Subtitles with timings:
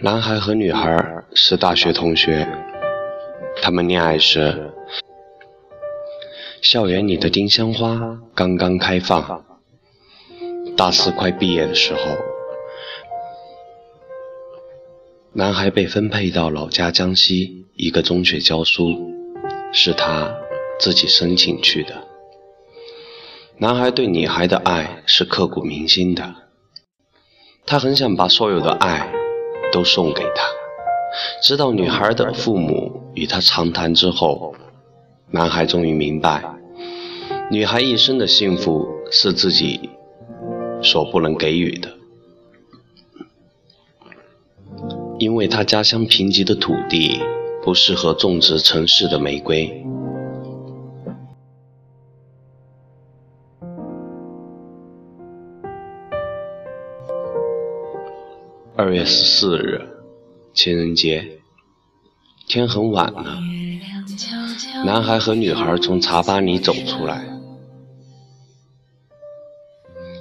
[0.00, 2.46] 男孩和女孩是大学同学，
[3.60, 4.70] 他们恋爱时，
[6.62, 9.44] 校园里的丁香花刚刚开放。
[10.76, 12.00] 大四快毕业的时候，
[15.32, 18.94] 男孩被分配到老家江西一个中学教书，
[19.72, 20.32] 是他
[20.78, 22.06] 自己申请去的。
[23.56, 26.36] 男孩对女孩的爱是刻骨铭心的，
[27.66, 29.12] 他很想把所有的爱
[29.72, 30.44] 都送给她。
[31.42, 34.54] 直到女孩的父母与他长谈之后，
[35.30, 36.44] 男孩终于明白，
[37.50, 39.90] 女孩一生的幸福是自己
[40.82, 41.90] 所不能给予的，
[45.18, 47.20] 因为他家乡贫瘠的土地
[47.64, 49.84] 不适合种植城市的玫瑰。
[58.88, 59.86] 二月十四日，
[60.54, 61.40] 情人节，
[62.48, 63.38] 天很晚了。
[64.82, 67.22] 男孩和女孩从茶吧里走出来，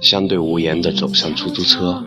[0.00, 2.02] 相对无言地走向出租车。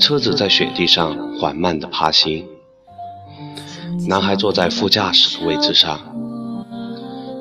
[0.00, 2.44] 车子在雪地上缓慢地爬行。
[4.08, 6.00] 男孩坐在副驾驶的位置上，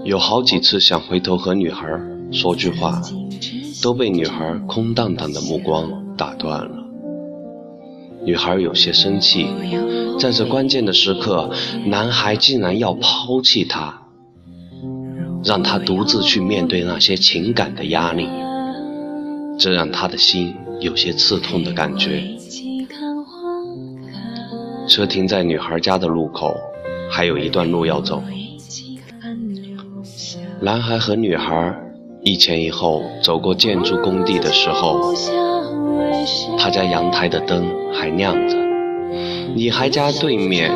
[0.04, 1.88] 有好几次想回头和女孩
[2.32, 3.02] 说句话，
[3.82, 6.85] 都被女孩空荡荡的目光打断了。
[8.26, 9.48] 女孩有些生气，
[10.20, 11.52] 在这关键的时刻，
[11.86, 14.02] 男孩竟然要抛弃她，
[15.44, 18.28] 让她独自去面对那些情感的压力，
[19.60, 22.24] 这让他的心有些刺痛的感觉。
[24.88, 26.56] 车停在女孩家的路口，
[27.12, 28.24] 还有一段路要走。
[30.62, 31.76] 男孩和女孩
[32.24, 35.14] 一前一后走过建筑工地的时候。
[36.58, 38.58] 他家阳台的灯还亮着，
[39.56, 40.72] 女孩家对面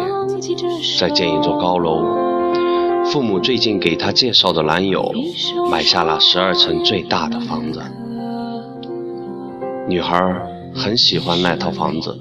[1.00, 2.04] 在建一座高楼，
[3.06, 5.12] 父母最近给她介绍的男友
[5.72, 7.82] 买下了十二层最大的房子。
[9.88, 10.20] 女孩
[10.76, 12.18] 很喜欢那套房子，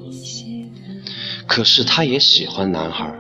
[1.47, 3.13] 可是她也喜欢男孩，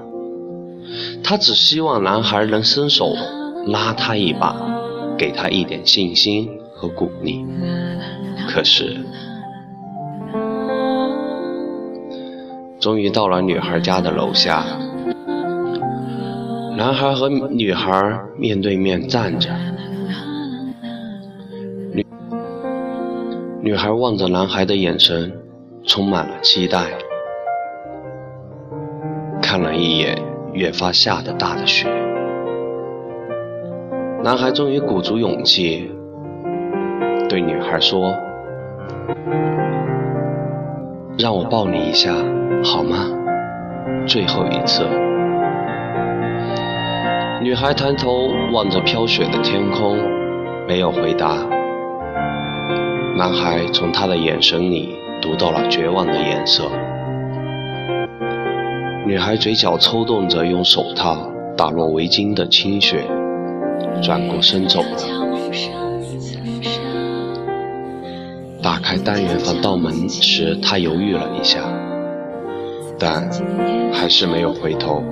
[1.22, 3.14] 她只希望男孩能伸手
[3.66, 4.56] 拉她一把，
[5.18, 7.44] 给她一点信心和鼓励。
[8.48, 8.96] 可是。
[12.80, 14.64] 终于到了女孩家的楼下，
[16.76, 19.50] 男孩和女孩面对面站着，
[21.92, 22.06] 女
[23.60, 25.32] 女孩望着男孩的眼神
[25.84, 26.84] 充满了期待，
[29.42, 30.16] 看了一眼
[30.52, 31.88] 越发下的大的雪，
[34.22, 35.90] 男孩终于鼓足勇气
[37.28, 38.14] 对女孩说
[41.18, 42.14] ：“让我抱你一下。”
[42.64, 43.06] 好吗？
[44.06, 44.82] 最后一次。
[47.40, 49.96] 女孩抬头望着飘雪的天空，
[50.66, 51.36] 没有回答。
[53.16, 56.64] 男孩从她的眼神里读到了绝望的颜色。
[59.06, 61.16] 女孩嘴角抽动着用手套
[61.56, 63.04] 打落围巾的清雪，
[64.02, 65.77] 转过身走了。
[68.68, 71.60] 打开单元防盗门时，他犹豫了一下。
[72.98, 73.26] 但
[73.94, 75.02] 还是没有回头。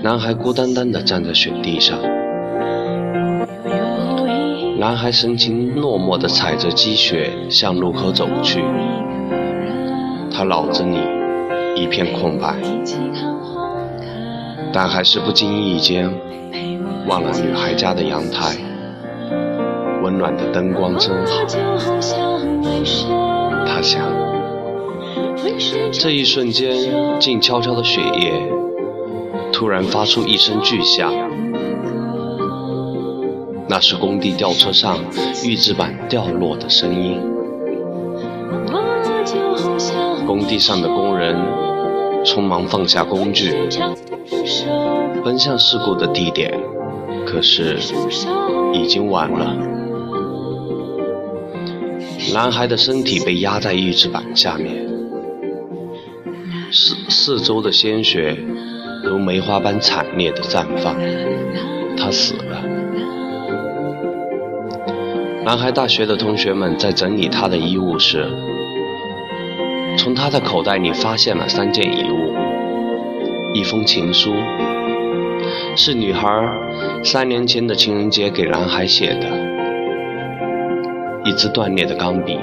[0.00, 1.98] 男孩孤单单地站在雪地上，
[4.78, 8.62] 男孩神情落寞地踩着积雪向路口走去，
[10.32, 11.00] 他脑子里
[11.74, 12.54] 一片空白，
[14.72, 16.08] 但还是不经意间
[17.08, 18.56] 望了女孩家的阳台，
[20.10, 21.44] 温暖的灯光真好。
[23.64, 24.02] 他想，
[25.92, 26.74] 这一瞬间，
[27.20, 28.32] 静悄悄的雪夜
[29.52, 31.12] 突然发出一声巨响，
[33.68, 34.98] 那是工地吊车上
[35.44, 37.20] 预制板掉落的声音。
[40.26, 41.36] 工地上的工人
[42.24, 43.54] 匆忙放下工具，
[45.24, 46.52] 奔向事故的地点，
[47.24, 47.78] 可是
[48.72, 49.54] 已经晚了。
[52.32, 54.86] 男孩的身体被压在预制板下面，
[56.70, 58.36] 四四周的鲜血
[59.02, 60.96] 如梅花般惨烈的绽放，
[61.96, 62.62] 他死了。
[65.44, 68.28] 男孩大学的同学们在整理他的衣物时，
[69.98, 72.34] 从他的口袋里发现了三件遗物：
[73.54, 74.34] 一封情书，
[75.74, 76.28] 是女孩
[77.02, 79.39] 三年前的情人节给男孩写的。
[81.22, 82.38] 一支断裂的钢笔，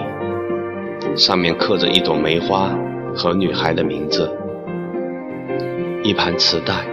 [1.15, 2.77] 上面刻着一朵梅花
[3.15, 4.31] 和女孩的名字，
[6.03, 6.88] 一盘磁带，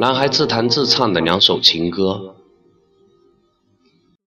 [0.00, 2.34] 男孩自弹自唱的两首情歌，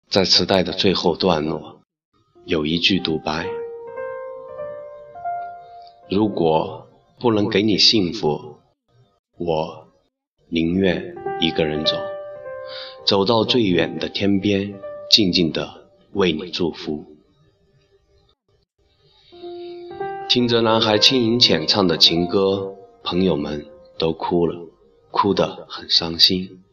[0.09, 1.81] 在磁带的最后段落
[2.45, 3.45] 有一句独白：
[6.09, 6.87] 如果
[7.19, 8.55] 不能给你幸福，
[9.37, 9.87] 我
[10.47, 11.97] 宁愿一个人走，
[13.05, 14.73] 走到最远的天边，
[15.11, 15.86] 静静的
[16.17, 17.05] 为你祝福。
[20.27, 22.73] 听着男孩轻盈浅唱的情歌，
[23.03, 23.67] 朋友们
[23.99, 24.67] 都哭了，
[25.11, 26.63] 哭得很伤心。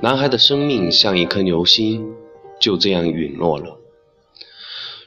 [0.00, 2.14] 男孩的生命像一颗流星，
[2.60, 3.80] 就这样陨落了。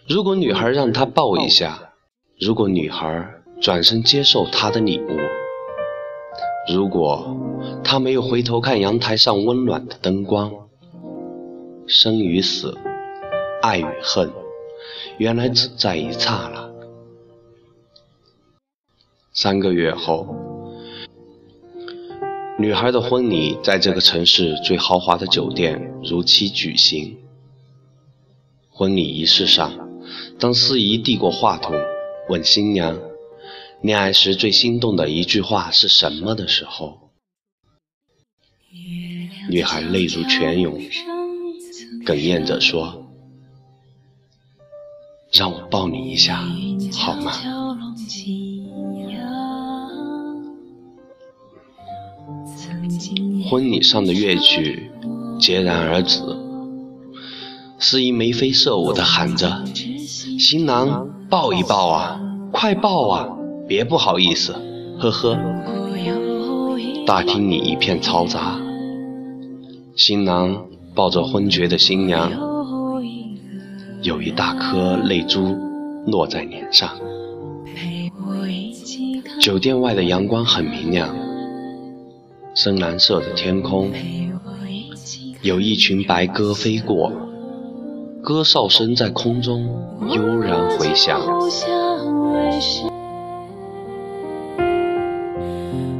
[0.05, 1.93] 如果女孩让他抱一下，
[2.37, 5.17] 如果女孩转身接受他的礼物，
[6.75, 7.33] 如果
[7.81, 10.66] 他没有回头看阳台上温暖的灯光，
[11.87, 12.77] 生与死，
[13.61, 14.29] 爱与恨。
[15.17, 16.69] 原来只在一刹那。
[19.33, 20.27] 三个月后，
[22.59, 27.17] 女孩的婚礼在这个城市最豪华的酒店如期举行。
[28.69, 29.73] 婚礼仪式上，
[30.37, 31.73] 当司仪递过话筒，
[32.27, 32.99] 问新娘
[33.81, 37.11] 恋爱时最心动的一句话是什么的时候，
[39.49, 40.79] 女孩泪如泉涌，
[42.05, 43.03] 哽咽着说。
[45.33, 46.41] 让我抱你一下，
[46.93, 47.31] 好吗？
[53.49, 54.89] 婚礼上的乐曲
[55.39, 56.21] 戛然而止，
[57.77, 59.63] 司仪眉飞色舞地喊着
[60.39, 62.19] ：“新郎抱一抱啊，
[62.51, 63.27] 快抱啊，
[63.67, 64.53] 别不好意思，
[64.99, 65.37] 呵呵。”
[67.05, 68.59] 大厅里一片嘈杂，
[69.95, 72.31] 新郎抱着昏厥的新娘。
[74.01, 75.55] 有一大颗泪珠
[76.07, 76.89] 落在脸上。
[79.39, 81.15] 酒店外的阳光很明亮，
[82.55, 83.91] 深蓝色的天空，
[85.43, 87.11] 有一群白鸽飞过，
[88.23, 89.69] 歌哨声在空中
[90.09, 91.21] 悠然回响。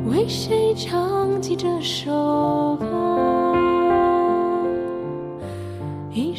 [0.10, 2.87] 为谁唱起这首？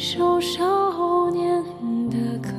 [0.01, 1.61] 首少年
[2.09, 2.49] 的歌，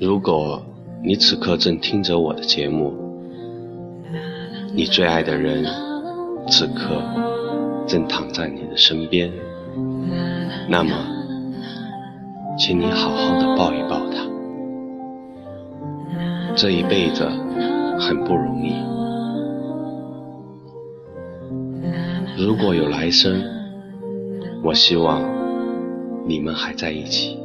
[0.00, 0.60] 如果
[1.00, 2.92] 你此刻正听着我的节目，
[4.74, 5.64] 你最爱的人
[6.48, 7.00] 此刻
[7.86, 9.32] 正躺在你的身边，
[10.68, 10.92] 那么，
[12.58, 14.26] 请你好好的抱一抱他。
[16.56, 17.24] 这一辈子
[18.00, 18.74] 很不容易。
[22.44, 23.42] 如果有来生，
[24.62, 25.22] 我希望
[26.28, 27.38] 你们还在一起。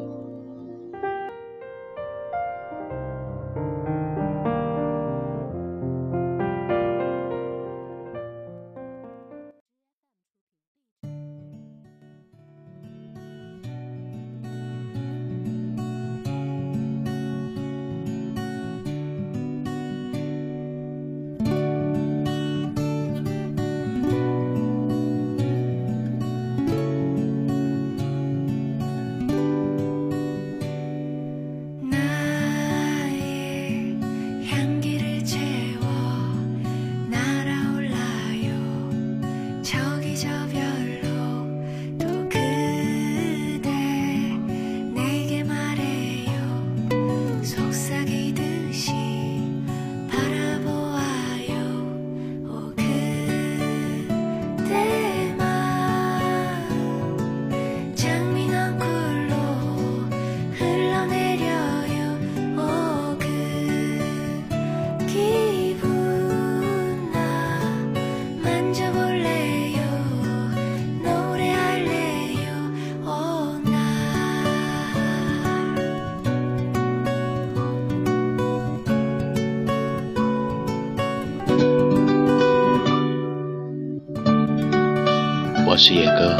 [85.72, 86.36] 我是野哥，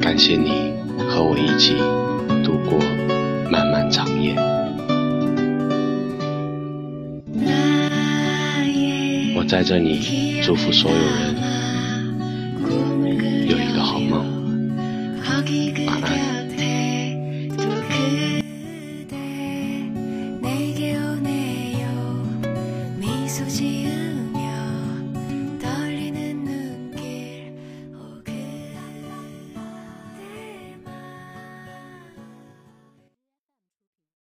[0.00, 0.72] 感谢你
[1.06, 1.74] 和我一起
[2.42, 2.80] 度过
[3.50, 4.34] 漫漫长夜。
[9.36, 11.36] 我在这里祝福所有人
[13.50, 14.24] 有一个好梦，
[15.86, 16.47] 晚安。